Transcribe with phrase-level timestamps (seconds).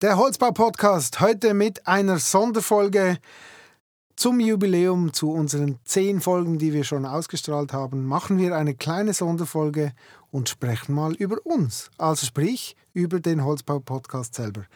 [0.00, 3.18] Der Holzbau-Podcast heute mit einer Sonderfolge
[4.14, 8.06] zum Jubiläum zu unseren zehn Folgen, die wir schon ausgestrahlt haben.
[8.06, 9.90] Machen wir eine kleine Sonderfolge
[10.30, 11.90] und sprechen mal über uns.
[11.98, 14.66] Also sprich über den Holzbau-Podcast selber.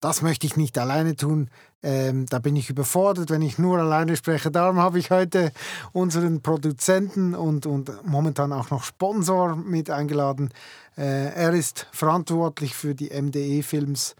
[0.00, 1.48] Das möchte ich nicht alleine tun.
[1.82, 4.50] Ähm, da bin ich überfordert, wenn ich nur alleine spreche.
[4.50, 5.52] Darum habe ich heute
[5.92, 10.50] unseren Produzenten und, und momentan auch noch Sponsor mit eingeladen.
[10.98, 14.16] Äh, er ist verantwortlich für die MDE-Films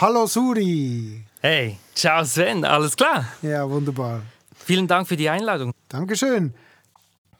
[0.00, 1.24] Hallo Suri.
[1.40, 3.24] Hey, ciao Sven, alles klar?
[3.42, 4.22] Ja, wunderbar.
[4.56, 5.72] Vielen Dank für die Einladung.
[5.88, 6.54] Dankeschön.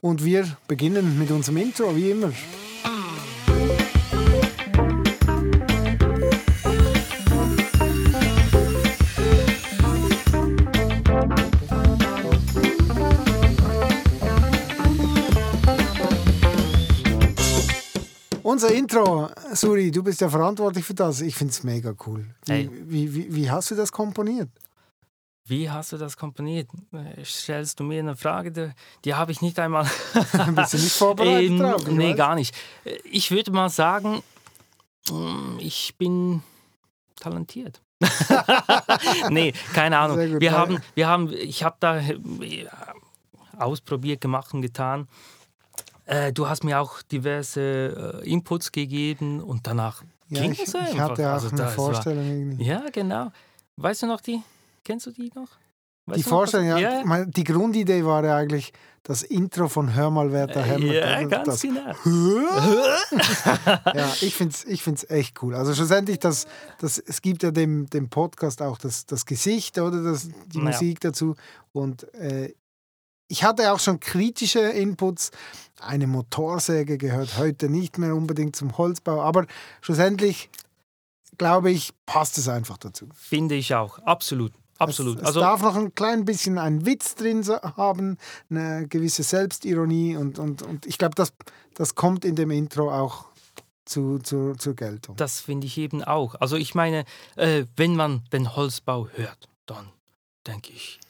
[0.01, 2.33] Und wir beginnen mit unserem Intro, wie immer.
[18.49, 21.21] Unser Intro, Suri, du bist ja verantwortlich für das.
[21.21, 22.25] Ich finde es mega cool.
[22.47, 24.49] Wie, wie, wie, wie hast du das komponiert?
[25.45, 26.69] Wie hast du das komponiert?
[26.93, 28.71] Äh, Stellst du mir eine Frage, die,
[29.05, 29.85] die habe ich nicht einmal.
[30.55, 31.87] Bist du nicht vorbereitet Ähm, drauf?
[31.89, 32.17] nee, weiß.
[32.17, 32.55] gar nicht.
[32.85, 34.23] Äh, Ich würde mal sagen,
[35.11, 36.43] mm, ich bin
[37.17, 37.83] talentiert.
[39.31, 40.17] nee, keine Ahnung.
[40.19, 40.41] Gut.
[40.41, 40.59] Wir Ja.
[40.59, 42.17] haben, wir haben, ich habe da äh,
[43.59, 45.07] ausprobiert, gemacht und getan.
[46.09, 50.69] Äh, du hast mir auch diverse äh, Inputs gegeben und danach Ja, ging ich, es
[50.71, 51.11] ich einfach.
[51.11, 52.65] hatte auch Also eine war- Vorstellung irgendwie.
[52.65, 53.31] Ja, genau.
[53.77, 54.43] Weißt du noch die?
[54.85, 55.49] Kennst du die noch?
[56.07, 59.69] Weißt Die du noch, was- Vorstellung, ja, ja, die Grundidee war ja eigentlich das Intro
[59.69, 60.95] von Hör mal, wer da hämmert.
[60.95, 61.27] ja, oder?
[61.27, 61.93] ganz das, genau.
[63.95, 65.55] ja, ich finde es ich find's echt cool.
[65.55, 66.47] Also schlussendlich, das,
[66.79, 70.65] das, es gibt ja dem, dem Podcast auch das, das Gesicht oder das, die Ja.
[70.65, 71.35] Musik dazu.
[71.73, 72.55] Und äh,
[73.29, 75.31] ich hatte auch schon kritische Inputs.
[75.81, 79.47] Eine Motorsäge gehört heute nicht mehr unbedingt zum Holzbau, aber
[79.81, 80.51] schlussendlich,
[81.37, 83.09] glaube ich, passt es einfach dazu.
[83.15, 83.99] Finde ich auch.
[84.01, 84.53] Absolut.
[84.79, 85.17] Absolut.
[85.17, 87.45] Es, es also, darf noch ein klein bisschen einen Witz drin
[87.77, 88.17] haben,
[88.49, 91.33] eine gewisse Selbstironie und, und, und ich glaube, das,
[91.75, 93.27] das kommt in dem Intro auch
[93.85, 95.17] zu, zu, zur Geltung.
[95.17, 96.37] das finde ich eben auch.
[96.37, 97.05] Also, ich meine,
[97.37, 99.89] äh, wenn man den Holzbau hört, dann
[100.47, 101.01] denke ich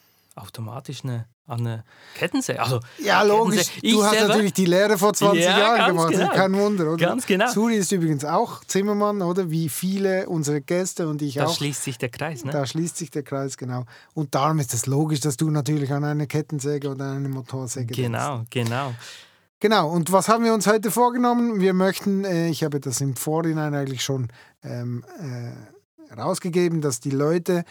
[0.41, 1.83] automatisch eine, an eine
[2.15, 2.61] Kettensäge.
[2.61, 3.67] Also, Ja, logisch.
[3.67, 3.93] Kettensäge.
[3.95, 6.11] Du hast selber- natürlich die Lehre vor 20 Ja, Jahren gemacht.
[6.11, 6.29] genau.
[6.29, 7.05] Kein Wunder, oder?
[7.07, 7.47] Ganz genau.
[7.51, 9.49] Suri ist übrigens auch Zimmermann, oder?
[9.49, 11.55] Wie viele unserer Gäste und ich da auch.
[11.55, 12.43] schließt sich der Kreis.
[12.45, 12.51] Ne?
[12.51, 13.85] Da schließt sich der Kreis, genau.
[14.13, 18.01] Und darum ist es logisch, dass du natürlich an eine Kettensäge oder eine Motorsäge denkst.
[18.11, 18.93] Genau, genau.
[19.61, 21.59] Genau, und was haben wir uns heute vorgenommen?
[21.59, 24.29] Wir möchten, äh, ich habe das im Vorhinein eigentlich schon
[24.63, 27.65] ähm, äh, rausgegeben, dass die Leute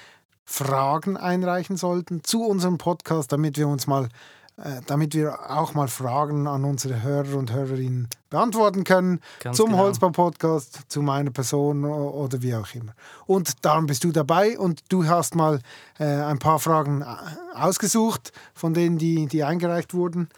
[0.50, 4.08] Fragen einreichen sollten zu unserem Podcast, damit wir uns mal,
[4.56, 9.20] äh, damit wir auch mal Fragen an unsere Hörer und Hörerinnen beantworten können.
[9.40, 9.82] Ganz zum genau.
[9.82, 12.94] Holzbau-Podcast, zu meiner Person oder wie auch immer.
[13.26, 15.60] Und darum bist du dabei und du hast mal
[15.98, 17.04] äh, ein paar Fragen äh,
[17.54, 20.30] ausgesucht, von denen, die, die eingereicht wurden.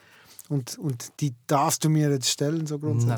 [0.50, 3.09] Und, und die darfst du mir jetzt stellen, so grundsätzlich.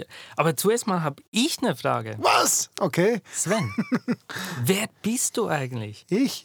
[0.00, 0.06] Natürlich.
[0.36, 2.16] Aber zuerst mal habe ich eine Frage.
[2.18, 2.70] Was?
[2.80, 3.20] Okay.
[3.32, 3.72] Sven,
[4.64, 6.04] wer bist du eigentlich?
[6.10, 6.44] Ich?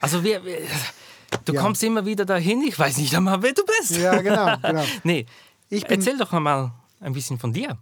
[0.00, 0.58] Also, wer, wer,
[1.44, 1.60] du Ja.
[1.62, 3.96] kommst immer wieder dahin, ich weiß nicht einmal, wer du bist.
[3.96, 4.56] Ja, genau.
[4.60, 4.84] genau.
[5.04, 5.24] Nee,
[5.68, 7.78] Ich bin, erzähl doch mal ein bisschen von dir.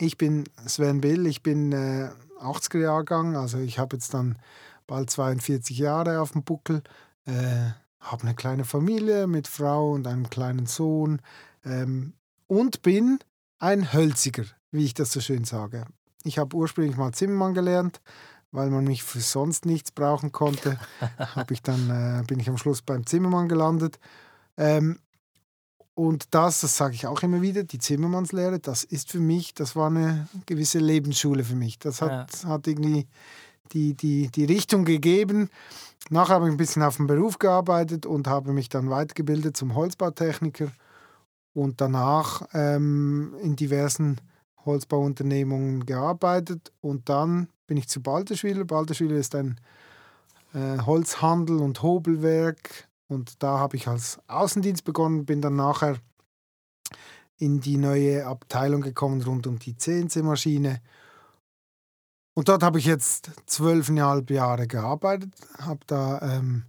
[0.00, 2.08] ich bin Sven Bill, ich bin äh,
[2.40, 4.38] 80er-Jahrgang, also ich habe jetzt dann
[4.86, 6.82] bald 42 Jahre auf dem Buckel.
[7.26, 7.70] Äh,
[8.02, 11.20] habe eine kleine Familie mit Frau und einem kleinen Sohn
[11.64, 12.14] ähm,
[12.46, 13.18] und bin
[13.58, 15.84] ein Hölziger, wie ich das so schön sage.
[16.24, 18.00] Ich habe ursprünglich mal Zimmermann gelernt,
[18.50, 20.78] weil man mich für sonst nichts brauchen konnte.
[21.50, 23.98] ich dann, äh, bin ich am Schluss beim Zimmermann gelandet.
[24.56, 24.98] Ähm,
[25.94, 29.76] und das, das sage ich auch immer wieder, die Zimmermannslehre, das ist für mich, das
[29.76, 31.78] war eine gewisse Lebensschule für mich.
[31.78, 33.06] Das hat, hat irgendwie
[33.72, 35.48] die, die, die Richtung gegeben.
[36.10, 39.74] Nachher habe ich ein bisschen auf dem Beruf gearbeitet und habe mich dann weitergebildet zum
[39.74, 40.72] Holzbautechniker
[41.54, 44.20] und danach ähm, in diversen
[44.64, 48.64] Holzbauunternehmungen gearbeitet und dann bin ich zu Balterschwiler.
[48.64, 49.60] Balterschwiler ist ein
[50.54, 55.96] äh, Holzhandel und Hobelwerk und da habe ich als Außendienst begonnen, bin dann nachher
[57.38, 60.80] in die neue Abteilung gekommen rund um die CNC-Maschine
[62.34, 66.64] und dort habe ich jetzt zwölfeinhalb Jahre gearbeitet, habe da ähm,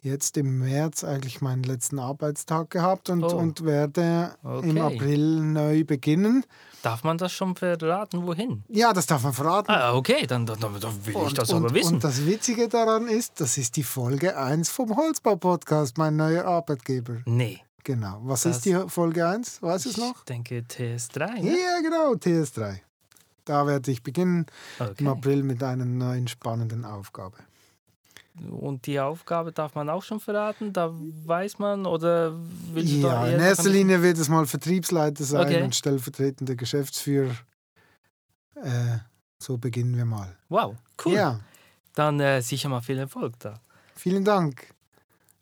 [0.00, 3.36] jetzt im März eigentlich meinen letzten Arbeitstag gehabt und, Oh.
[3.36, 4.80] und werde im Okay.
[4.80, 6.44] April neu beginnen.
[6.82, 8.62] Darf man das schon verraten, wohin?
[8.68, 9.72] Ja, das darf man verraten.
[9.72, 11.94] Ah, okay, dann, dann, dann will ich das und, aber wissen.
[11.96, 17.16] und das Witzige daran ist, das ist die Folge 1 vom Holzbau-Podcast, mein neuer Arbeitgeber.
[17.26, 17.60] nee.
[17.84, 18.20] Genau.
[18.24, 19.62] Was Das- ist die Folge 1?
[19.62, 20.16] Weißt du es noch?
[20.18, 21.40] Ich denke TS3.
[21.40, 21.52] Ne?
[21.56, 22.80] Ja, genau, TS3.
[23.48, 24.46] Da werde ich beginnen
[24.78, 24.94] Okay.
[24.98, 27.36] im April mit einer neuen spannenden Aufgabe.
[28.50, 30.72] Und die Aufgabe darf man auch schon verraten?
[30.72, 35.46] Da weiß man oder du da Ja, in erster Linie wird es mal Vertriebsleiter sein
[35.46, 35.62] Okay.
[35.62, 37.34] und stellvertretender Geschäftsführer.
[38.56, 38.98] Äh,
[39.40, 40.36] so beginnen wir mal.
[40.48, 41.14] Wow, cool.
[41.14, 41.40] Ja,
[41.94, 43.54] Dann äh, sicher mal viel Erfolg da.
[43.94, 44.72] vielen Dank.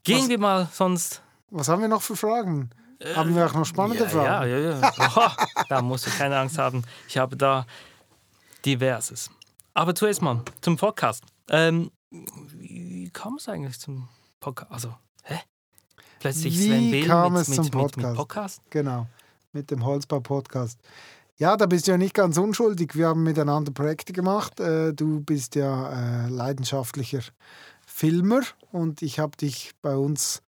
[0.04, 1.22] Gehen Was- wir mal sonst.
[1.50, 2.70] Was haben wir noch für Fragen?
[3.14, 4.50] Haben wir auch noch spannende ja, Fragen?
[4.50, 4.92] Ja, ja, ja.
[4.98, 5.36] Oha,
[5.68, 6.82] da musst du keine Angst haben.
[7.08, 7.66] Ich habe da
[8.66, 9.30] diverses.
[9.74, 11.22] Aber zuerst mal zum Podcast.
[11.48, 14.08] Ähm, wie kam es eigentlich zum
[14.40, 14.72] Podcast?
[14.72, 15.38] Also, hä?
[16.18, 18.16] Plötzlich Wie Sven Will kam mit, es mit, zum mit, mit Podcast?
[18.16, 18.62] Podcast?
[18.70, 19.06] Genau,
[19.52, 20.80] mit dem Holzbau-Podcast.
[21.38, 22.96] Ja, da bist du ja nicht ganz unschuldig.
[22.96, 24.58] Wir haben miteinander Projekte gemacht.
[24.58, 27.20] Äh, Du bist ja äh, leidenschaftlicher
[27.86, 28.40] Filmer
[28.72, 30.42] und ich habe dich bei uns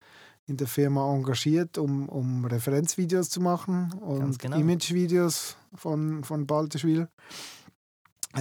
[0.48, 4.58] in der Firma engagiert, um, um Referenzvideos zu machen und genau.
[4.58, 7.08] Imagevideos von, von Balterschwil, äh,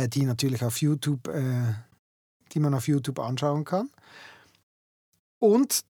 [0.04, 1.74] die natürlich auf YouTube, äh,
[2.52, 3.90] die man auf YouTube anschauen kann.
[5.38, 5.84] Und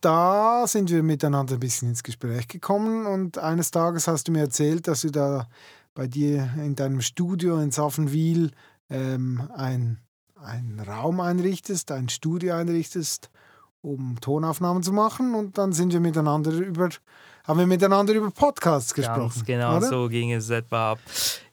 [0.00, 4.40] da sind wir miteinander ein bisschen ins Gespräch gekommen und eines Tages hast du mir
[4.40, 5.48] erzählt, dass du da
[5.94, 8.52] bei dir in deinem Studio in Saffenwil
[8.90, 9.98] ähm, ein,
[10.36, 13.30] einen Raum einrichtest, ein Studio einrichtest,
[13.80, 16.90] um Tonaufnahmen zu machen und dann sind wir miteinander über,
[17.44, 19.32] haben wir miteinander über Podcasts gesprochen.
[19.34, 19.88] Ganz genau oder?
[19.88, 20.98] so ging es etwa ab.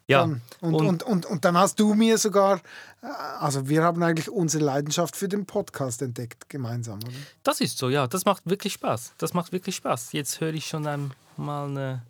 [0.08, 2.58] Ja, Dann, und, und- und, und, und dann hast du mir sogar,
[3.02, 3.06] äh,
[3.40, 7.14] also wir haben eigentlich unsere Leidenschaft für den Podcast entdeckt, gemeinsam, oder?
[7.44, 8.08] das ist so, ja.
[8.08, 9.14] Das macht wirklich Spaß.
[9.18, 10.12] Das macht wirklich Spaß.
[10.12, 12.02] Jetzt höre ich schon einmal eine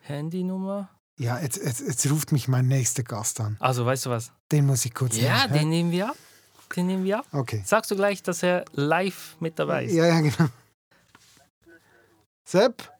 [0.00, 0.88] Handynummer.
[1.18, 3.56] Ja, jetzt, jetzt, jetzt ruft mich mein nächster Gast an.
[3.60, 4.32] Also, weißt du was?
[4.50, 6.16] Den muss ich kurz Ja, nehmen, den nehmen wir ab.
[6.74, 7.26] Den nehmen wir ab.
[7.30, 7.62] Okay.
[7.64, 9.92] Sagst du gleich, dass er live mit dabei ist?
[9.92, 10.48] Ja, ja, genau.
[12.44, 12.90] Sepp?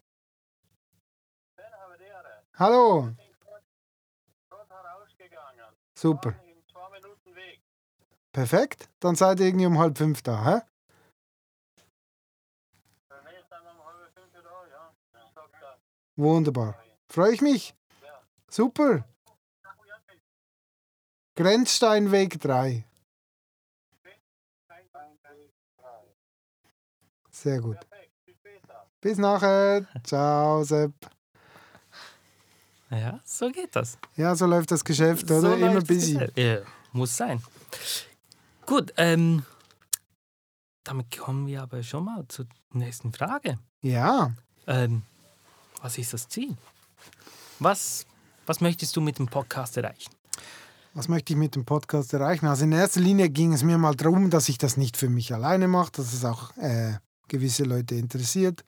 [2.57, 3.09] Hallo.
[6.05, 6.35] Super.
[8.31, 8.91] Perfekt.
[9.01, 10.61] Dann seid ihr irgendwie um halb fünf da, hä?
[16.17, 16.79] Wunderbar.
[17.09, 17.75] Freue ich mich.
[18.51, 19.09] Super.
[21.37, 22.85] Grenzsteinweg 3.
[27.31, 27.79] Sehr gut.
[29.01, 29.87] Bis nachher.
[30.05, 31.14] Ciao, Sepp.
[32.91, 33.99] Ja, so geht das.
[34.17, 35.41] Ja, so läuft das Geschäft, oder?
[35.41, 36.19] So Immer läuft es busy.
[36.37, 36.59] Ja,
[36.93, 37.43] muss sein.
[38.67, 39.43] Gut, ähm,
[40.85, 43.59] damit kommen wir aber schon mal zur nächsten Frage.
[43.83, 44.33] Ja,
[44.67, 45.03] Ähm,
[45.83, 46.57] was ist das Ziel?
[47.59, 48.07] Was,
[48.47, 50.11] was möchtest du mit dem Podcast erreichen?
[50.97, 52.47] was möchte ich mit dem Podcast erreichen?
[52.47, 55.35] Also in erster Linie ging es mir mal darum, dass ich das nicht für mich
[55.35, 56.95] alleine mache, dass es auch äh,
[57.27, 58.65] gewisse Leute interessiert.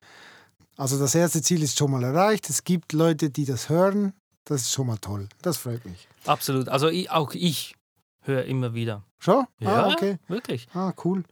[0.77, 2.51] Also das erste Ziel ist schon mal erreicht.
[2.51, 4.13] Es gibt Leute, die das hören.
[4.45, 5.29] Das ist schon mal toll.
[5.43, 6.07] Das freut mich.
[6.27, 6.69] Absolut.
[6.69, 7.75] Also ich, auch ich
[8.23, 9.03] höre immer wieder.
[9.19, 9.47] Schon?
[9.59, 10.19] Ja, Ah, okay.
[10.29, 10.69] wirklich.
[10.75, 11.25] Ah, cool.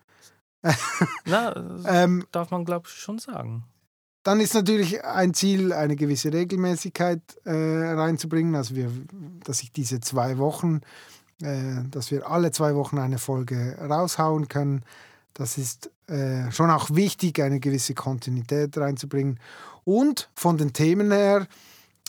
[1.27, 1.55] Na,
[1.87, 3.65] Ähm, darf man, glaube ich, schon sagen.
[4.23, 8.55] Dann ist natürlich ein Ziel, eine gewisse Regelmäßigkeit äh, reinzubringen.
[8.55, 8.91] Also wir,
[9.45, 10.81] dass ich diese zwei Wochen,
[11.43, 14.83] äh, dass wir alle zwei Wochen eine Folge raushauen können.
[15.35, 19.41] Das ist äh, schon auch wichtig, eine gewisse Kontinuität reinzubringen.
[19.85, 21.47] Und von den Themen her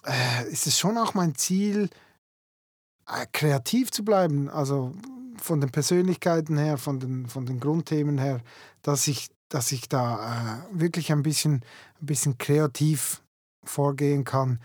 [0.06, 1.90] äh, ist es schon auch mein Ziel,
[3.08, 4.50] äh, kreativ zu bleiben.
[4.50, 4.94] Also
[5.42, 8.42] von den Persönlichkeiten her, von den, von den Grundthemen her,
[8.82, 11.64] dass ich, dass ich da äh, wirklich ein bisschen,
[12.02, 13.22] ein bisschen kreativ
[13.64, 14.60] vorgehen kann,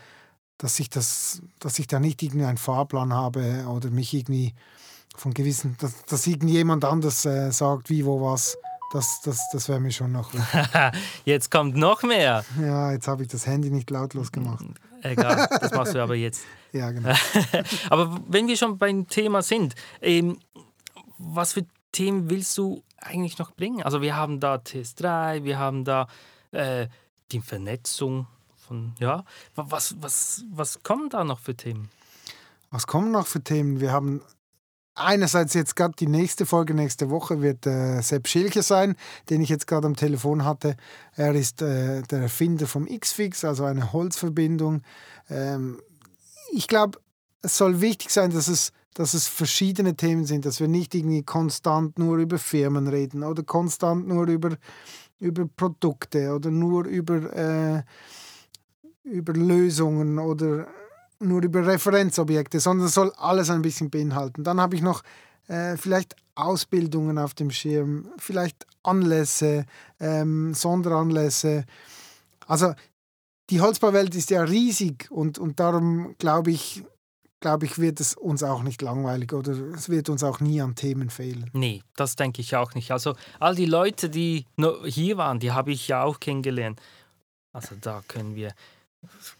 [0.57, 4.53] dass ich, das, dass ich da nicht irgendwie einen Fahrplan habe oder mich irgendwie
[5.15, 8.57] von gewissen, dass, dass irgendjemand anders äh, sagt, wie, wo, was.
[8.93, 10.31] Das, das, das wäre mir schon noch.
[11.25, 12.43] Jetzt kommt noch mehr.
[12.59, 14.65] Ja, jetzt habe ich das Handy nicht lautlos gemacht.
[15.01, 16.43] Egal, das machst du aber jetzt.
[16.73, 17.13] Ja, genau.
[17.89, 20.39] Aber wenn wir schon beim Thema sind, ähm,
[21.17, 23.83] was für Themen willst du eigentlich noch bringen?
[23.83, 26.07] Also wir haben da TS3, wir haben da
[26.51, 26.87] äh,
[27.33, 29.25] die Vernetzung von, ja,
[29.55, 31.89] Wa- was, was, was kommen da noch für Themen?
[32.69, 33.81] Was kommen noch für Themen?
[33.81, 34.21] Wir haben
[34.95, 38.95] einerseits jetzt gerade die nächste Folge nächste Woche wird äh, Sepp Schilcher sein,
[39.29, 40.75] den ich jetzt gerade am Telefon hatte.
[41.15, 44.81] Er ist äh, der Erfinder vom X-Fix, also eine Holzverbindung.
[45.29, 45.81] Ähm,
[46.51, 46.99] ich glaube,
[47.41, 51.23] es soll wichtig sein, dass es, dass es verschiedene Themen sind, dass wir nicht irgendwie
[51.23, 54.57] konstant nur über Firmen reden oder konstant nur über,
[55.19, 57.83] über Produkte oder nur über, äh,
[59.03, 60.67] über Lösungen oder
[61.21, 64.43] nur über Referenzobjekte, sondern soll alles ein bisschen beinhalten.
[64.43, 65.03] Dann habe ich noch
[65.47, 69.65] äh, vielleicht Ausbildungen auf dem Schirm, vielleicht Anlässe,
[69.99, 71.65] ähm, Sonderanlässe.
[72.47, 72.73] Also
[73.49, 76.83] die Holzbauwelt ist ja riesig und, und darum glaube ich,
[77.41, 80.75] glaube ich, wird es uns auch nicht langweilig oder es wird uns auch nie an
[80.75, 81.49] Themen fehlen.
[81.53, 82.91] Nee, das denke ich auch nicht.
[82.91, 84.45] Also all die Leute, die
[84.85, 86.79] hier waren, die habe ich ja auch kennengelernt.
[87.51, 88.53] Also da können wir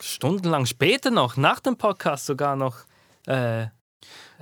[0.01, 2.77] stundenlang später noch, nach dem Podcast sogar noch.
[3.27, 3.67] Äh,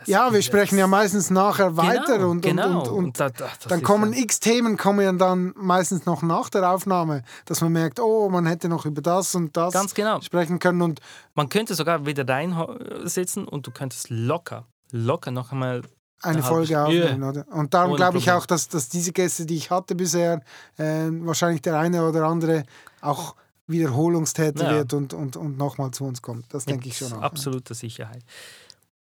[0.05, 2.79] ja, wir sprechen ja meistens nachher weiter genau, und, genau.
[2.79, 4.19] und, und, und da, da, dann kommen ja.
[4.19, 8.69] x Themen, kommen dann meistens noch nach der Aufnahme, dass man merkt, oh, man hätte
[8.69, 10.21] noch über das und das Ganz genau.
[10.21, 10.81] sprechen können.
[10.81, 11.01] Und
[11.33, 15.81] man könnte sogar wieder reinsitzen und du könntest locker, locker noch einmal
[16.21, 17.45] eine Folge aufnehmen, oder?
[17.49, 20.41] Und darum glaube ich auch, dass, dass diese Gäste, die ich hatte bisher,
[20.77, 22.63] äh, wahrscheinlich der eine oder andere
[23.01, 23.35] auch
[23.69, 24.77] Wiederholungstäter ja.
[24.77, 26.53] wird und, und, und nochmal zu uns kommt.
[26.53, 27.21] Das denke ich schon auch.
[27.21, 28.23] Absolute Sicherheit.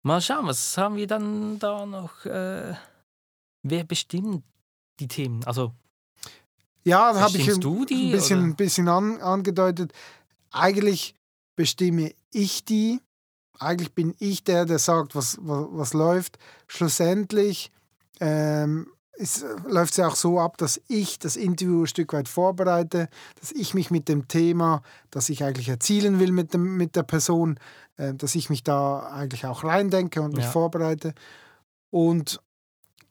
[0.02, 2.24] Mal schauen, was haben wir dann da noch?
[2.24, 2.74] Äh,
[3.62, 4.44] wer bestimmt
[4.98, 5.44] die Themen?
[5.44, 5.72] Also
[6.84, 9.92] ja, da habe ich ein, die, ein bisschen, ein bisschen an, angedeutet.
[10.52, 11.16] Eigentlich
[11.56, 13.00] bestimme ich die.
[13.58, 16.38] Eigentlich bin ich der, der sagt, was, was, was läuft.
[16.68, 17.72] Schlussendlich
[18.20, 18.86] ähm,
[19.18, 22.28] es äh, läuft es ja auch so ab, dass ich das Interview ein Stück weit
[22.28, 23.08] vorbereite,
[23.40, 27.02] dass ich mich mit dem Thema, das ich eigentlich erzielen will mit, dem, mit der
[27.02, 27.58] Person,
[27.96, 30.50] äh, dass ich mich da eigentlich auch reindenke und mich ja.
[30.50, 31.14] vorbereite.
[31.90, 32.40] Und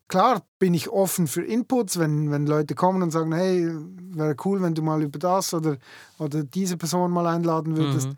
[0.07, 3.69] klar bin ich offen für Inputs, wenn, wenn Leute kommen und sagen, hey,
[4.13, 5.77] wäre cool, wenn du mal über das oder,
[6.19, 8.09] oder diese Person mal einladen würdest.
[8.09, 8.17] Mhm.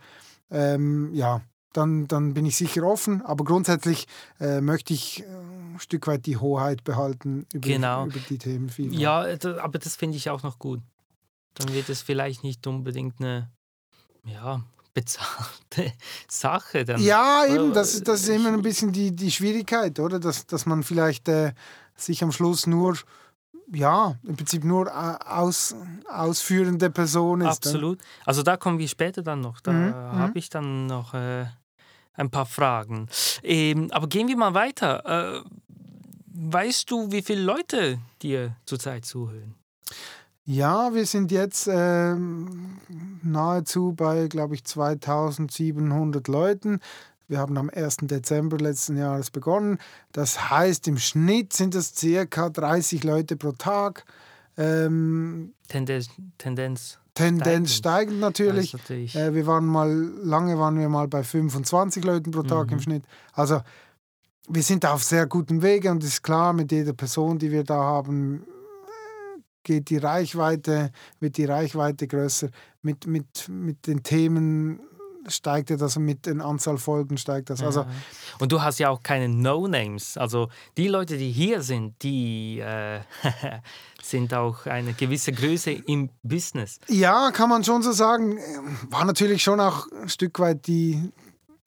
[0.49, 1.41] Ähm, ja,
[1.77, 3.21] dann, dann bin ich sicher offen.
[3.21, 4.07] Aber grundsätzlich
[4.39, 8.07] äh, möchte ich äh, ein Stück weit die Hoheit behalten über, genau.
[8.07, 8.69] über die Themen.
[8.69, 8.99] Vielfalt.
[8.99, 9.25] Ja,
[9.61, 10.81] aber das finde ich auch noch gut.
[11.53, 13.49] Dann wird es vielleicht nicht unbedingt eine
[14.25, 14.61] ja,
[14.93, 15.93] bezahlte
[16.27, 16.83] Sache.
[16.83, 17.01] Dann.
[17.01, 20.19] Ja, eben, das, das ist immer ein bisschen die, die Schwierigkeit, oder?
[20.19, 21.53] Dass, dass man vielleicht äh,
[21.95, 22.95] sich am Schluss nur
[23.71, 25.75] ja, im Prinzip nur äh, aus,
[26.09, 27.65] ausführende Person ist.
[27.65, 27.99] Absolut.
[28.25, 29.59] Also da kommen wir später dann noch.
[29.59, 29.93] Da mhm.
[29.93, 30.37] habe mhm.
[30.37, 31.45] ich dann noch äh,
[32.17, 33.07] ein paar Fragen.
[33.43, 35.43] Ähm, aber gehen wir mal weiter.
[35.45, 35.49] Äh,
[36.33, 39.55] weißt du, wie viele Leute dir zurzeit zuhören?
[40.45, 42.15] Ja, wir sind jetzt äh,
[43.21, 46.79] nahezu bei, glaube ich, 2700 Leuten.
[47.27, 47.97] Wir haben am 1.
[48.03, 49.79] Dezember letzten Jahres begonnen.
[50.13, 54.05] Das heißt, im Schnitt sind es circa 30 Leute pro Tag.
[54.57, 58.73] Ähm, Tendenz, Tendenz Tendenz steigend natürlich.
[58.73, 59.15] natürlich.
[59.15, 62.73] Äh, wir waren mal, lange waren wir mal bei 25 Leuten pro Tag mhm.
[62.73, 63.03] im Schnitt.
[63.33, 63.61] Also
[64.47, 67.63] wir sind auf sehr gutem Wege und es ist klar, mit jeder Person, die wir
[67.63, 68.45] da haben,
[69.63, 72.49] geht die Reichweite, wird die Reichweite größer.
[72.81, 74.79] Mit, mit, mit den Themen
[75.27, 77.61] steigt das, also mit den Anzahl Folgen steigt das.
[77.61, 77.85] Also,
[78.39, 80.17] Und du hast ja auch keine No-Names.
[80.17, 82.99] Also die Leute, die hier sind, die äh,
[84.01, 86.79] sind auch eine gewisse Größe im Business.
[86.87, 88.39] Ja, kann man schon so sagen.
[88.89, 91.11] War natürlich schon auch ein Stück weit die,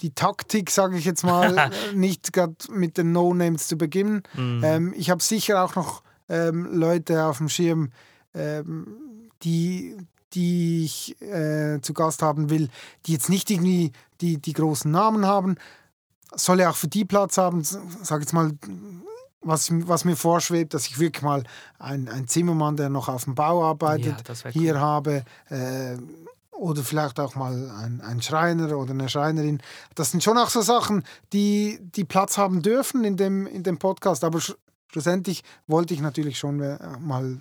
[0.00, 4.23] die Taktik, sage ich jetzt mal, nicht gerade mit den No-Names zu beginnen.
[4.35, 4.62] Mhm.
[4.64, 7.90] Ähm, ich habe sicher auch noch ähm, Leute auf dem Schirm,
[8.35, 9.97] ähm, die,
[10.35, 12.69] die ich äh, zu Gast haben will,
[13.07, 15.57] die jetzt nicht irgendwie die, die großen Namen haben.
[16.35, 18.53] Soll ja auch für die Platz haben, sag jetzt mal,
[19.43, 21.43] was, was mir vorschwebt, dass ich wirklich mal
[21.79, 24.81] einen Zimmermann, der noch auf dem Bau arbeitet, ja, hier cool.
[24.81, 25.25] habe.
[25.49, 25.97] Äh,
[26.53, 29.63] oder vielleicht auch mal ein, ein, Schreiner oder eine Schreinerin.
[29.95, 33.79] Das sind schon auch so Sachen, die, die Platz haben dürfen in dem, in dem
[33.79, 34.25] Podcast.
[34.25, 34.55] Aber sch
[34.93, 37.39] schlussendlich wollte ich natürlich schon äh, mal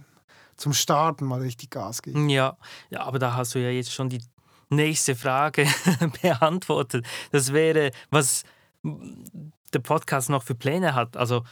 [0.60, 2.30] zum Starten mal richtig Gas geben.
[2.30, 2.58] Ja,
[2.90, 4.22] ja aber da hast du ja jetzt schon die
[4.70, 5.66] nächste Frage
[6.22, 7.06] beantwortet.
[7.32, 8.44] Das wäre, was
[8.84, 11.18] der Podcast noch für Pläne hat.
[11.18, 11.44] Also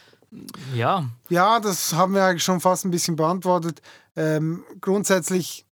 [0.73, 1.09] ja.
[1.29, 3.81] Ja, das haben wir eigentlich schon fast ein bisschen beantwortet.
[4.15, 5.65] Ähm, grundsätzlich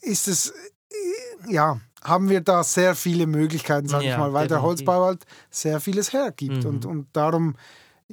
[0.00, 4.46] ist es, äh, ja, haben wir da sehr viele Möglichkeiten, sage ja, ich mal, weil
[4.46, 4.54] definitiv.
[4.56, 6.62] der Holzbau halt sehr vieles hergibt.
[6.62, 6.66] Mhm.
[6.66, 7.56] Und, und darum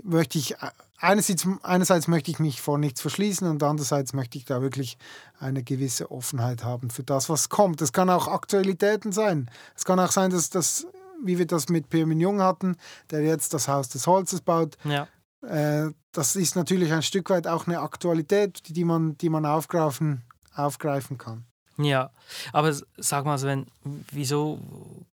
[0.01, 0.55] möchte ich
[1.01, 4.97] einerseits, einerseits möchte ich mich vor nichts verschließen und andererseits möchte ich da wirklich
[5.39, 7.81] eine gewisse Offenheit haben für das, was kommt.
[7.81, 9.49] Es kann auch Aktualitäten sein.
[9.75, 10.87] Es kann auch sein, dass das,
[11.23, 12.77] wie wir das mit Pirmin Jung hatten,
[13.09, 14.77] der jetzt das Haus des Holzes baut.
[14.83, 15.07] Ja.
[15.41, 20.23] Äh, das ist natürlich ein Stück weit auch eine Aktualität, die man, die man aufgreifen,
[20.55, 21.45] aufgreifen kann.
[21.77, 22.11] Ja,
[22.53, 23.65] aber sag mal, Sven,
[24.11, 24.59] wieso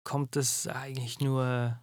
[0.03, 1.77] kommt es eigentlich nur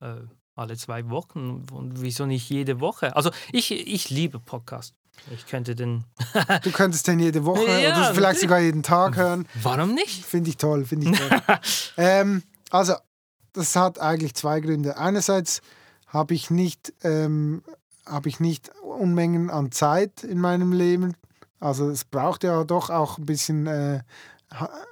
[0.00, 0.16] äh,
[0.56, 3.14] alle zwei Wochen und wieso nicht jede Woche?
[3.14, 4.94] Also ich, ich liebe Podcast.
[5.30, 6.04] Ich könnte den.
[6.62, 9.46] du könntest den jede Woche ja, oder vielleicht sogar jeden Tag hören.
[9.62, 10.24] Warum nicht?
[10.24, 11.40] Finde ich toll, finde ich toll.
[11.96, 12.94] ähm, also,
[13.52, 14.98] das hat eigentlich zwei Gründe.
[14.98, 15.62] Einerseits
[16.06, 17.62] habe ich nicht, ähm,
[18.04, 21.14] habe ich nicht Unmengen an Zeit in meinem Leben.
[21.60, 24.02] Also es braucht ja doch auch ein bisschen äh,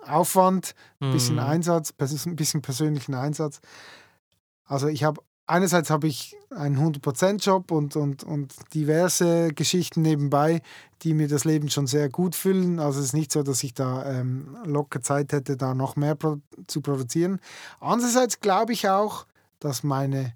[0.06, 1.40] Aufwand, ein bisschen mm.
[1.40, 3.61] Einsatz, ein bisschen persönlichen Einsatz.
[4.66, 10.63] also ich habe einerseits habe ich einen 100%-Job und, und, und diverse Geschichten nebenbei,
[11.03, 12.79] die mir das Leben schon sehr gut füllen.
[12.79, 16.15] Also es ist nicht so, dass ich da ähm, locker Zeit hätte, da noch mehr
[16.15, 17.41] pro zu produzieren.
[17.81, 19.27] Andererseits glaube ich auch,
[19.59, 20.35] dass meine,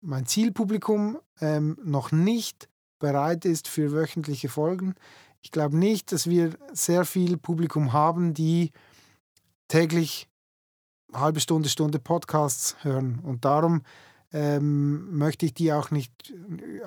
[0.00, 2.68] mein Zielpublikum ähm, noch nicht
[2.98, 4.94] bereit ist für wöchentliche Folgen.
[5.42, 8.72] Ich glaube nicht, dass wir sehr viel Publikum haben, die
[9.68, 10.28] täglich
[11.12, 13.20] halbe Stunde, Stunde Podcasts hören.
[13.22, 13.82] Und darum
[14.34, 16.12] ähm, möchte ich die auch nicht,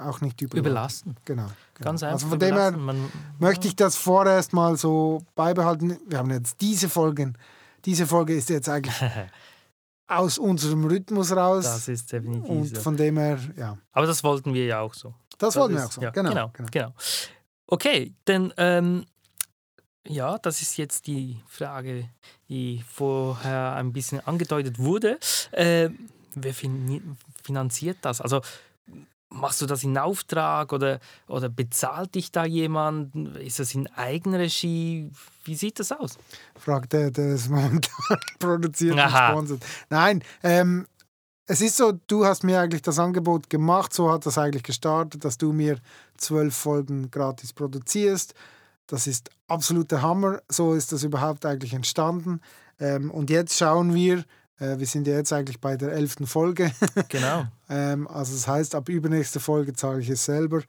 [0.01, 1.15] auch nicht überlassen.
[1.23, 1.53] Genau, genau.
[1.79, 2.13] Ganz einfach.
[2.15, 2.75] Also von dem her
[3.39, 5.97] möchte ich das vorerst mal so beibehalten.
[6.07, 7.37] Wir haben jetzt diese Folgen.
[7.85, 8.95] Diese Folge ist jetzt eigentlich
[10.07, 11.63] aus unserem Rhythmus raus.
[11.63, 12.81] Das ist definitiv Und so.
[12.81, 13.77] von dem her, ja.
[13.93, 15.13] Aber das wollten wir ja auch so.
[15.37, 16.69] Das, das wollten ist, wir auch so, ja, genau, genau, genau.
[16.69, 16.93] genau.
[17.67, 19.05] Okay, denn ähm,
[20.05, 22.09] ja, das ist jetzt die Frage,
[22.49, 25.17] die vorher ein bisschen angedeutet wurde.
[25.51, 25.91] Äh,
[26.41, 26.53] wer
[27.47, 28.21] finanziert das?
[28.21, 28.41] Also
[29.29, 33.15] machst du das in Auftrag oder, oder bezahlt dich da jemand?
[33.37, 35.09] Ist das in Eigenregie?
[35.43, 36.17] Wie sieht das aus?
[36.57, 37.91] Fragt der, der es momentan
[38.39, 39.65] produziert und sponsert.
[39.89, 40.85] Nein, ähm,
[41.45, 45.23] es ist so, du hast mir eigentlich das Angebot gemacht, so hat das eigentlich gestartet,
[45.23, 45.79] dass du mir
[46.17, 48.33] zwölf Folgen gratis produzierst.
[48.85, 50.41] Das ist absoluter Hammer.
[50.49, 52.41] So ist das überhaupt eigentlich entstanden.
[52.79, 54.23] Ähm, und jetzt schauen wir,
[54.59, 56.71] äh, wir sind ja jetzt eigentlich bei der elften Folge.
[57.09, 57.45] Genau.
[57.69, 60.61] ähm, also das heißt, ab übernächste Folge zahle ich es selber.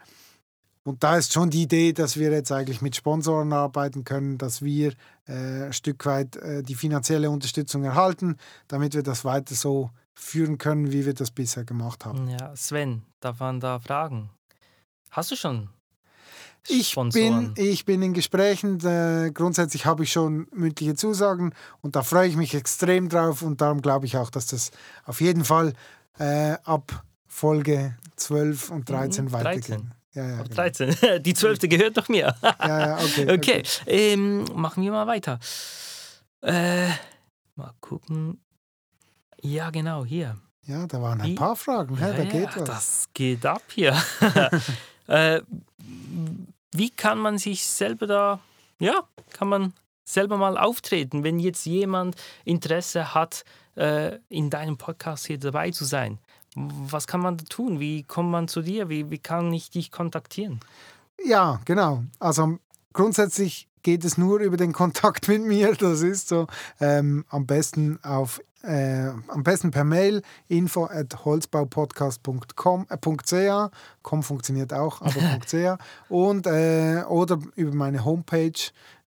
[0.85, 4.63] Und da ist schon die Idee, dass wir jetzt eigentlich mit Sponsoren arbeiten können, dass
[4.63, 4.95] wir
[5.27, 8.37] äh, ein Stück weit äh, die finanzielle Unterstützung erhalten,
[8.69, 12.29] damit wir das weiter so führen können, wie wir das bisher gemacht haben.
[12.29, 14.31] Ja, Sven, darf man da fragen?
[15.11, 15.69] Hast du schon
[16.69, 18.81] ich bin, ich bin in Gesprächen.
[18.85, 23.61] Äh, grundsätzlich habe ich schon mündliche Zusagen und da freue ich mich extrem drauf und
[23.61, 24.71] darum glaube ich auch, dass das
[25.05, 25.73] auf jeden Fall
[26.19, 29.81] äh, ab Folge 12 und 13 mhm, weitergeht.
[30.15, 30.55] Ja, ja, genau.
[30.55, 30.97] 13.
[31.23, 31.61] Die 12.
[31.61, 32.35] gehört doch mir.
[32.43, 33.33] ja, ja, okay.
[33.35, 33.63] Okay, okay.
[33.87, 35.39] Ähm, machen wir mal weiter.
[36.43, 36.89] Äh,
[37.55, 38.41] mal gucken.
[39.41, 40.37] Ja, genau, hier.
[40.63, 41.97] Ja, da waren ein paar Fragen.
[41.99, 42.65] Ja, da geht was.
[42.65, 43.97] Das geht ab hier.
[45.07, 45.41] äh,
[46.73, 48.41] wie kann man sich selber da,
[48.79, 49.03] ja,
[49.33, 49.73] kann man
[50.05, 53.45] selber mal auftreten, wenn jetzt jemand Interesse hat,
[53.77, 56.19] äh, in deinem Podcast hier dabei zu sein?
[56.55, 57.79] Was kann man da tun?
[57.79, 58.89] Wie kommt man zu dir?
[58.89, 60.61] Wie, wie kann ich dich kontaktieren?
[61.25, 62.05] Ja, genau.
[62.19, 62.59] Also
[62.93, 65.75] grundsätzlich geht es nur über den Kontakt mit mir.
[65.75, 66.47] Das ist so.
[66.81, 72.97] Ähm, am besten auf äh, am besten per Mail info at holzbaupodcast.com äh,
[74.03, 75.77] com funktioniert auch, aber .ch
[76.09, 78.59] und äh, oder über meine Homepage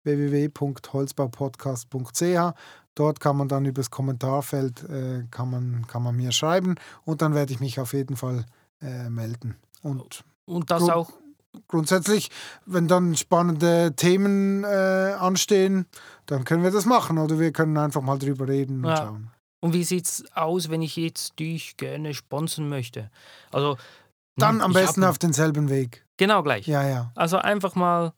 [0.04, 2.54] www.holzbaupodcast.ch
[2.94, 7.22] Dort kann man dann über das Kommentarfeld äh, kann man, kann man mir schreiben und
[7.22, 8.44] dann werde ich mich auf jeden Fall
[8.82, 9.54] äh, melden.
[9.82, 11.12] Und, und das auch
[11.66, 12.30] grundsätzlich,
[12.66, 15.86] wenn dann spannende Themen äh, anstehen,
[16.26, 18.96] dann können wir das machen oder wir können einfach mal drüber reden und ja.
[18.96, 19.30] schauen.
[19.60, 23.10] Und wie sieht es aus, wenn ich jetzt dich gerne sponsern möchte?
[23.50, 23.76] Also
[24.36, 26.04] dann hm, am besten auf denselben Weg.
[26.16, 26.66] Genau gleich.
[26.66, 27.10] Ja, ja.
[27.16, 28.12] Also einfach mal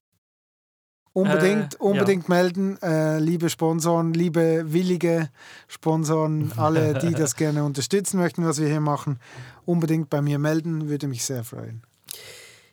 [1.12, 2.34] Unbedingt, äh, unbedingt ja.
[2.34, 5.28] melden, äh, liebe Sponsoren, liebe willige
[5.66, 9.18] Sponsoren, alle, die das gerne unterstützen möchten, was wir hier machen,
[9.64, 11.82] unbedingt bei mir melden, würde mich sehr freuen.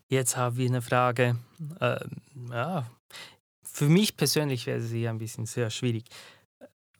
[0.09, 1.37] Jetzt haben wir eine Frage.
[1.79, 1.99] Äh,
[2.51, 2.85] ja,
[3.63, 6.05] für mich persönlich wäre sie ein bisschen sehr schwierig.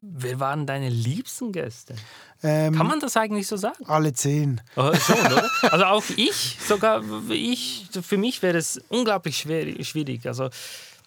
[0.01, 1.95] Wer waren deine liebsten Gäste?
[2.43, 3.83] Ähm, Kann man das eigentlich so sagen?
[3.87, 4.61] Alle zehn.
[4.75, 5.49] Oh, schon, oder?
[5.63, 10.27] Also auch ich, sogar ich, für mich wäre es unglaublich schwer, schwierig.
[10.27, 10.49] Also,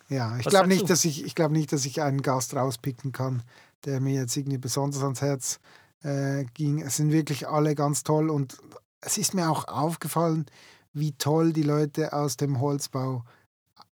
[0.08, 3.44] ja, ich glaube nicht, dass ich, ich glaube nicht, dass ich einen Gast rauspicken kann,
[3.84, 5.60] der mir jetzt irgendwie besonders ans Herz
[6.02, 6.82] äh, ging.
[6.82, 8.56] Es sind wirklich alle ganz toll und
[9.00, 10.46] es ist mir auch aufgefallen,
[10.92, 13.24] wie toll die Leute aus dem Holzbau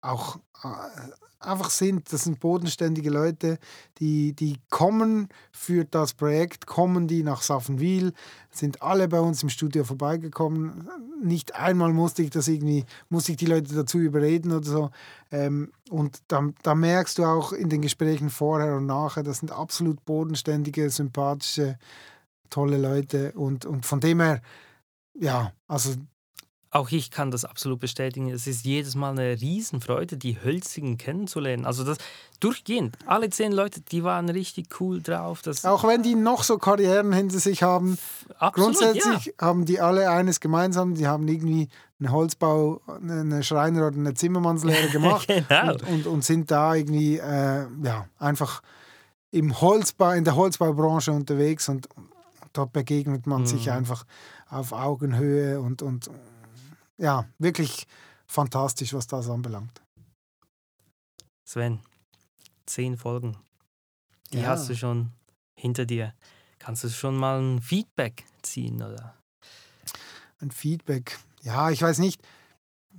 [0.00, 0.68] auch äh,
[1.46, 2.12] einfach sind.
[2.12, 3.58] Das sind bodenständige Leute,
[3.98, 8.12] die, die kommen für das Projekt, kommen die nach Saffenwil,
[8.50, 10.88] sind alle bei uns im Studio vorbeigekommen.
[11.22, 14.90] Nicht einmal musste ich das irgendwie, musste ich die Leute dazu überreden oder so.
[15.30, 19.52] Ähm, und da, da merkst du auch in den Gesprächen vorher und nachher, das sind
[19.52, 21.78] absolut bodenständige, sympathische,
[22.50, 23.32] tolle Leute.
[23.32, 24.42] Und, und von dem her,
[25.14, 25.94] ja, also
[26.72, 28.30] auch ich kann das absolut bestätigen.
[28.30, 31.66] Es ist jedes Mal eine Riesenfreude, die Hölzigen kennenzulernen.
[31.66, 31.98] Also das
[32.40, 32.96] durchgehend.
[33.04, 35.42] Alle zehn Leute, die waren richtig cool drauf.
[35.64, 37.98] Auch wenn die noch so Karrieren hinter sich haben,
[38.38, 39.32] absolut, grundsätzlich ja.
[39.38, 40.94] haben die alle eines gemeinsam.
[40.94, 41.68] Die haben irgendwie
[42.00, 45.72] einen Holzbau, eine Schreiner- oder eine Zimmermannslehre gemacht genau.
[45.72, 48.62] und, und, und, sind da irgendwie äh, ja, einfach
[49.30, 51.86] im Holzbau, in der Holzbaubranche unterwegs und
[52.54, 53.72] dort begegnet man sich Mhm.
[53.72, 54.04] einfach
[54.48, 56.10] auf Augenhöhe und, und
[56.98, 57.86] ja, wirklich
[58.26, 59.82] fantastisch, was das anbelangt.
[61.48, 61.80] Sven,
[62.66, 63.36] zehn Folgen.
[64.32, 64.48] Die Ja.
[64.48, 65.10] hast du schon
[65.58, 66.14] hinter dir.
[66.58, 69.14] Kannst du schon mal ein Feedback ziehen, oder?
[70.40, 71.18] Ein Feedback.
[71.42, 72.22] Ja, ich weiß nicht.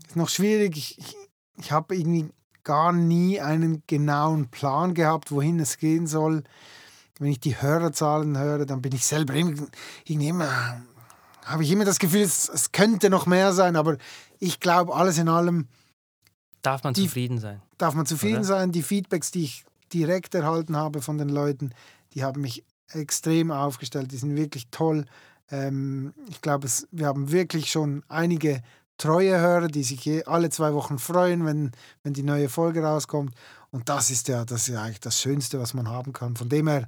[0.08, 0.78] Ist noch schwierig.
[0.78, 1.16] Ich, ich,
[1.58, 2.30] ich habe irgendwie
[2.64, 6.44] gar nie einen genauen Plan gehabt, wohin es gehen soll.
[7.20, 10.82] Wenn ich die Hörerzahlen höre, dann bin ich selber irgendwie immer,
[11.46, 13.98] habe ich immer das Gefühl, es, es könnte noch mehr sein, aber
[14.40, 15.68] ich glaube, alles in allem
[16.62, 17.62] Darf man Die- zufrieden sein?
[17.78, 18.46] darf man zufrieden Oder?
[18.46, 18.72] sein.
[18.72, 21.72] Die Feedbacks, die ich direkt erhalten habe von den Leuten,
[22.14, 24.12] die haben mich extrem aufgestellt.
[24.14, 25.04] Die sind wirklich toll.
[25.52, 28.62] Ähm, ich glaube, es- wir haben wirklich schon einige
[28.98, 31.72] treue Hörer, die sich je, alle zwei Wochen freuen, wenn,
[32.04, 33.36] wenn die neue Folge rauskommt.
[33.72, 36.38] Und das ist ja, das ist ja eigentlich das Schönste, was man haben kann.
[36.38, 36.88] Von dem her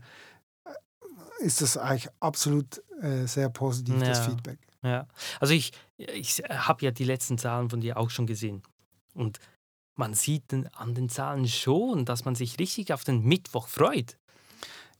[1.45, 4.23] ist das eigentlich absolut äh, sehr positiv, das Ja.
[4.25, 4.59] Feedback.
[4.83, 5.07] Ja.
[5.39, 8.61] Also ich, ich habe ja die letzten Zahlen von dir auch schon gesehen.
[9.13, 9.39] Und
[9.95, 10.43] man sieht
[10.75, 14.17] an den Zahlen schon, dass man sich richtig auf den Mittwoch freut.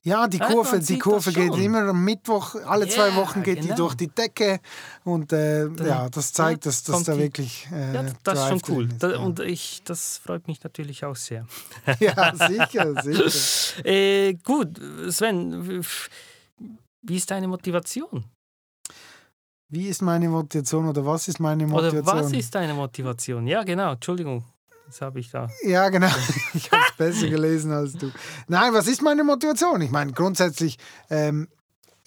[0.03, 3.61] Ja, die Kurve, die Kurve das geht immer am Mittwoch, alle zwei Ja, Wochen geht
[3.61, 3.73] genau.
[3.73, 4.59] die durch die Decke
[5.03, 8.61] und äh, Dann- ja, das zeigt, dass das da wirklich äh, Ja, das ist schon
[8.69, 8.87] cool.
[8.91, 9.17] ist, ja.
[9.17, 11.47] Und ich, das freut mich natürlich auch sehr.
[11.99, 13.83] ja, sicher, sicher.
[13.85, 14.79] Äh, gut,
[15.09, 15.83] Sven,
[17.07, 18.25] wie ist deine Motivation?
[19.69, 22.01] Wie ist meine Motivation oder was ist meine Motivation?
[22.03, 23.47] Oder was ist deine Motivation?
[23.47, 24.43] Ja, genau, Entschuldigung.
[24.85, 25.49] Das habe ich da.
[25.63, 26.07] Ja, genau.
[26.53, 28.11] Ich habe es besser gelesen als du.
[28.47, 29.81] Nein, was ist meine Motivation?
[29.81, 30.77] Ich meine, grundsätzlich,
[31.09, 31.47] ähm,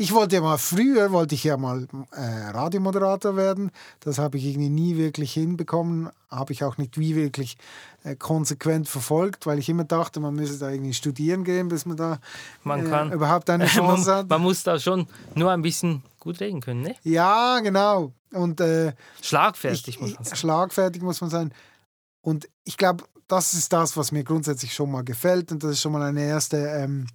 [0.01, 3.73] ich wollte ja mal früher, wollte ich ja mal äh, Radiomoderator werden.
[3.99, 6.09] Das habe ich irgendwie nie wirklich hinbekommen.
[6.31, 7.59] Habe ich auch nicht wie wirklich
[8.05, 11.97] äh, konsequent verfolgt, weil ich immer dachte, man müsse da irgendwie studieren gehen, bis man
[11.97, 12.21] da
[12.63, 13.13] Man äh, kann.
[13.13, 14.29] überhaupt eine Chance man, hat.
[14.31, 16.95] man muss da schon nur ein bisschen gut reden können, ne?
[17.03, 18.13] Ja, genau.
[18.33, 20.37] Und äh, Schlagfertig ich, muss man sagen.
[20.37, 21.53] schlagfertig muss man sein.
[22.21, 25.51] Und ich glaube, das ist das, was mir grundsätzlich schon mal gefällt.
[25.51, 27.09] Und das ist schon mal eine erste, ähm,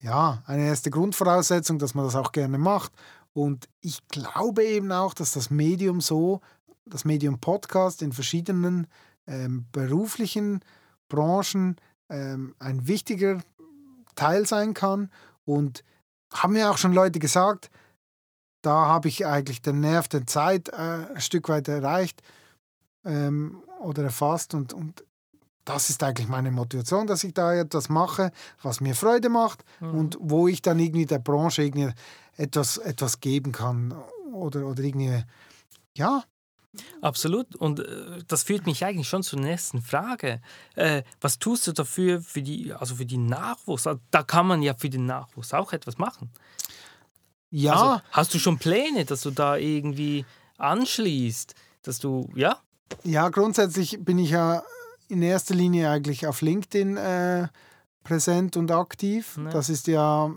[0.00, 2.92] ja, eine erste Grundvoraussetzung, dass man das auch gerne macht.
[3.32, 6.40] Und ich glaube eben auch, dass das Medium so,
[6.86, 8.86] das Medium Podcast in verschiedenen
[9.26, 10.60] ähm, beruflichen
[11.08, 11.76] Branchen
[12.08, 13.40] ähm, ein wichtiger
[14.14, 15.10] Teil sein kann.
[15.44, 15.84] Und
[16.32, 17.70] haben mir auch schon Leute gesagt,
[18.62, 22.22] da habe ich eigentlich den Nerv der Zeit äh, ein Stück weit erreicht
[23.04, 25.04] ähm, oder erfasst und, und
[25.68, 28.30] das ist eigentlich meine Motivation, dass ich da etwas mache,
[28.62, 29.94] was mir Freude macht Mhm.
[29.98, 31.92] und wo ich dann irgendwie der Branche irgendwie
[32.36, 33.92] etwas, etwas geben kann
[34.32, 35.22] oder, oder irgendwie,
[35.96, 36.24] ja,
[37.00, 37.56] Absolut.
[37.56, 40.40] Und äh, das führt mich eigentlich schon zur nächsten Frage.
[40.76, 43.86] Äh, was tust du dafür für die, also für die Nachwuchs?
[43.86, 46.30] Also, Da kann man ja für den Nachwuchs auch etwas machen.
[47.50, 50.24] ja, Also, hast du schon Pläne, dass du da irgendwie
[50.58, 51.54] anschließt?
[51.82, 52.58] Dass du, ja?
[53.02, 54.62] Ja, grundsätzlich bin ich ja
[55.08, 57.48] in erster Linie eigentlich auf LinkedIn äh,
[58.04, 59.38] präsent und aktiv.
[59.42, 59.50] Ja.
[59.50, 60.30] Das ist ja,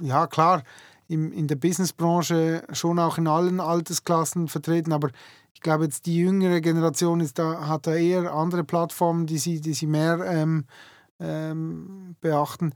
[0.00, 0.62] ja klar,
[1.08, 5.10] im, in der Businessbranche schon auch in allen Altersklassen vertreten, aber
[5.54, 9.60] ich glaube jetzt die jüngere Generation ist da, hat da eher andere Plattformen, die sie,
[9.60, 10.64] die sie mehr ähm,
[11.20, 12.72] ähm, beachten.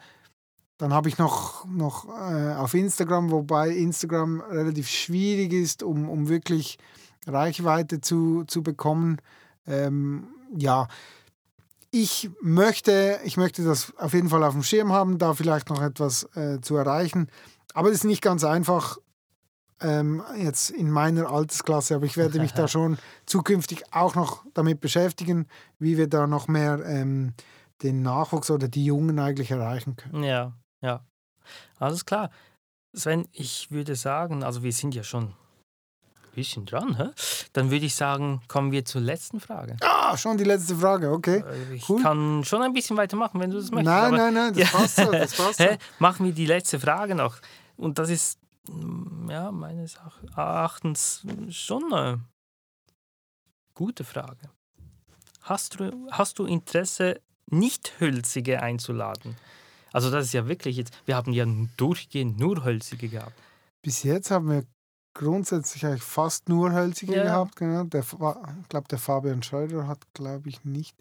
[0.78, 6.28] Dann habe ich noch, noch äh, auf Instagram, wobei Instagram relativ schwierig ist, um, um
[6.28, 6.78] wirklich
[7.26, 9.16] Reichweite zu, zu bekommen.
[9.66, 10.86] Ähm, ja,
[12.02, 15.80] ich möchte, ich möchte das auf jeden Fall auf dem Schirm haben, da vielleicht noch
[15.80, 17.28] etwas äh, zu erreichen.
[17.72, 18.98] Aber es ist nicht ganz einfach
[19.80, 24.80] ähm, jetzt in meiner Altersklasse, aber ich werde mich da schon zukünftig auch noch damit
[24.80, 25.46] beschäftigen,
[25.78, 27.32] wie wir da noch mehr ähm,
[27.82, 30.22] den Nachwuchs oder die Jungen eigentlich erreichen können.
[30.22, 31.02] Ja, ja.
[31.78, 32.30] Alles klar.
[32.92, 35.34] Sven, ich würde sagen, also wir sind ja schon
[36.36, 37.08] bisschen dran, hä?
[37.52, 39.76] dann würde ich sagen, kommen wir zur letzten Frage.
[39.80, 41.38] Ah, schon die letzte Frage, okay.
[41.46, 42.00] Äh, Ich cool.
[42.02, 43.86] kann schon ein bisschen weitermachen, wenn du das möchtest.
[43.94, 44.78] Nein, nein, nein, das Ja.
[44.78, 45.66] passt so, das passt so.
[45.98, 47.38] Machen wir die letzte Frage noch.
[47.76, 52.20] Und das ist, mm, ja, meines Ach- Erachtens schon eine
[53.74, 54.50] gute Frage.
[55.42, 57.20] Hast du, hast du Interesse,
[57.50, 59.36] Nicht-Hölzige einzuladen?
[59.92, 61.46] Also das ist ja wirklich jetzt, wir haben ja
[61.76, 63.32] durchgehend nur Hölzige gehabt.
[63.82, 64.64] Bis jetzt haben wir
[65.16, 67.22] grundsätzlich eigentlich fast nur Hölzige Ja.
[67.24, 67.56] gehabt.
[67.56, 67.84] Genau.
[67.84, 70.96] Der, ich glaube, der Fabian Schreuder hat, glaube ich, nicht.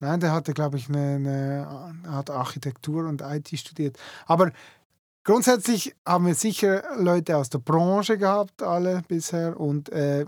[0.00, 1.16] Nein, der hatte, glaube ich, eine,
[2.02, 3.98] eine hat Architektur und IT studiert.
[4.26, 4.50] Aber
[5.24, 9.60] grundsätzlich haben wir sicher Leute aus der Branche gehabt, alle bisher.
[9.60, 10.24] Und äh,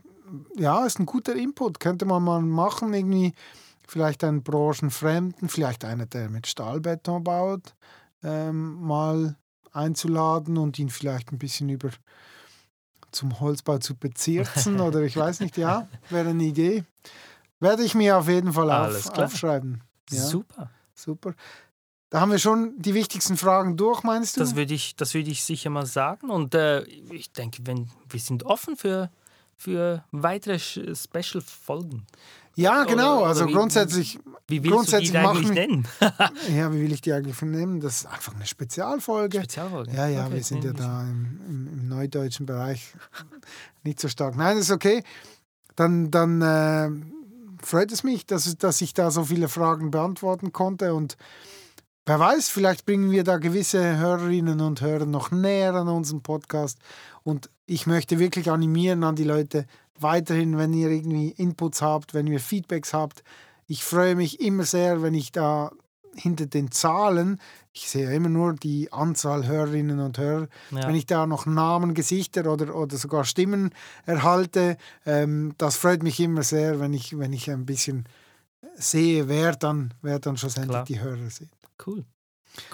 [0.56, 1.80] ja, ist ein guter Input.
[1.80, 3.32] Könnte man mal machen, irgendwie
[3.88, 7.74] vielleicht einen Branchenfremden, vielleicht einer, der mit Stahlbeton baut,
[8.22, 9.36] ähm, mal
[9.72, 11.90] einzuladen und ihn vielleicht ein bisschen über
[13.12, 16.84] zum Holzbau zu bezirzen oder ich weiß nicht, ja, wäre eine Idee.
[17.60, 19.82] Werde ich mir auf jeden Fall auf, aufschreiben.
[20.10, 20.70] Ja, super.
[20.94, 21.34] Super.
[22.10, 24.40] Da haben wir schon die wichtigsten Fragen durch, meinst du?
[24.40, 26.28] Das würde ich, das würde ich sicher mal sagen.
[26.28, 29.10] Und äh, ich denke, wenn, wir sind offen für,
[29.56, 32.06] für weitere Special-Folgen.
[32.54, 33.24] Ja, genau.
[33.24, 34.18] Also wie, grundsätzlich.
[34.48, 35.88] Wie willst grundsätzlich du die eigentlich nennen?
[36.56, 37.80] ja, wie will ich die eigentlich nennen?
[37.80, 39.38] Das ist einfach eine Spezialfolge.
[39.38, 39.92] Spezialfolge.
[39.92, 42.92] Ja, ja, okay, wir sind ja da im, im, im, neudeutschen Bereich
[43.84, 44.36] nicht so stark.
[44.36, 45.02] Nein, das ist okay.
[45.76, 46.90] Dann, dann äh,
[47.64, 51.16] freut es mich, dass, dass ich da so viele Fragen beantworten konnte und
[52.04, 56.80] Wer weiß, vielleicht bringen wir da gewisse Hörerinnen und Hörer noch näher an unseren Podcast.
[57.22, 59.66] Und ich möchte wirklich animieren an die Leute,
[59.98, 63.22] weiterhin, wenn ihr irgendwie Inputs habt, wenn ihr Feedbacks habt.
[63.66, 65.70] Ich freue mich immer sehr, wenn ich da
[66.14, 67.40] hinter den Zahlen,
[67.72, 70.86] ich sehe immer nur die Anzahl Hörerinnen und Hörer, ja.
[70.86, 73.70] wenn ich da noch Namen, Gesichter oder, oder sogar Stimmen
[74.04, 74.76] erhalte,
[75.06, 78.06] ähm, das freut mich immer sehr, wenn ich, wenn ich ein bisschen
[78.74, 80.84] sehe, wer dann, wer dann schlussendlich Klar.
[80.84, 81.50] die Hörer sind.
[81.84, 82.04] Cool.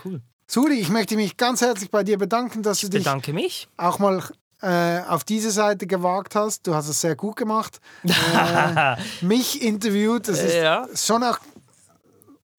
[0.04, 0.20] Cool.
[0.48, 3.68] Suri, ich möchte mich ganz herzlich bei dir bedanken, dass ich du dich bedanke mich.
[3.76, 4.22] auch mal
[4.61, 6.66] äh, auf diese Seite gewagt hast.
[6.66, 7.81] Du hast es sehr gut gemacht.
[8.35, 10.29] Äh, mich interviewt.
[10.29, 10.87] Das ist ja.
[10.94, 11.38] schon auch,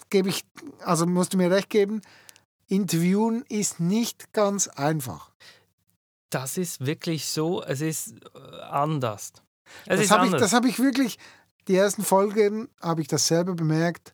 [0.10, 0.44] gebe ich,
[0.84, 2.02] also musst du mir recht geben,
[2.68, 5.32] interviewen ist nicht ganz einfach.
[6.30, 9.34] Das ist wirklich so, es ist äh, anders.
[9.86, 11.18] Es das habe ich, hab ich wirklich,
[11.68, 14.14] die ersten Folgen habe ich das selber bemerkt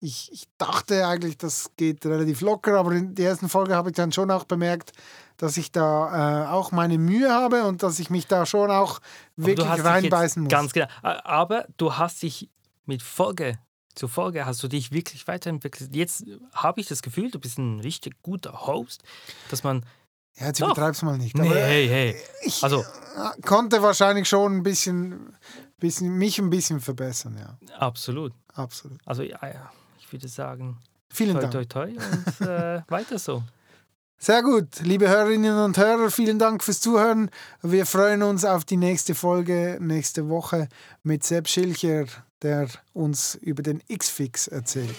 [0.00, 3.96] ich, ich dachte eigentlich, das geht relativ locker, aber in der ersten Folge habe ich
[3.96, 4.92] dann schon auch bemerkt,
[5.36, 9.00] dass ich da äh, auch meine Mühe habe und dass ich mich da schon auch
[9.36, 10.50] wirklich reinbeißen muss.
[10.50, 10.86] Ganz genau.
[11.02, 12.50] Aber du hast dich
[12.84, 13.58] mit Folge
[13.96, 15.94] zu Folge hast du dich wirklich weiterentwickelt.
[15.94, 19.02] Jetzt habe ich das Gefühl, du bist ein richtig guter Host,
[19.50, 19.84] dass man
[20.38, 21.36] ja, jetzt übertreib's mal nicht.
[21.36, 22.16] Nee, hey, hey.
[22.44, 22.84] Ich also,
[23.42, 25.34] konnte wahrscheinlich schon ein bisschen,
[25.78, 27.56] bisschen, mich ein bisschen verbessern, ja.
[27.78, 28.34] Absolut.
[28.52, 29.00] Absolut.
[29.06, 30.76] Also, ja, ja ich würde sagen,
[31.08, 31.52] vielen toi, Dank.
[31.52, 33.42] Toi, toi und äh, weiter so.
[34.18, 37.30] Sehr gut, liebe Hörerinnen und Hörer, vielen Dank fürs Zuhören.
[37.62, 40.68] Wir freuen uns auf die nächste Folge nächste Woche
[41.02, 42.06] mit Sepp Schilcher,
[42.40, 44.96] der uns über den X-Fix erzählt.